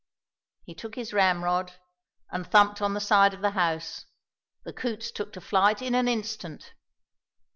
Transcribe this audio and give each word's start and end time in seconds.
He 0.63 0.73
took 0.73 0.95
his 0.95 1.13
ramrod, 1.13 1.73
and 2.31 2.47
thumped 2.47 2.81
on 2.81 2.95
the 2.95 2.99
side 2.99 3.35
of 3.35 3.41
the 3.41 3.51
house; 3.51 4.05
the 4.63 4.73
coots 4.73 5.11
took 5.11 5.31
to 5.33 5.41
flight 5.41 5.79
in 5.79 5.93
an 5.93 6.07
instant. 6.07 6.73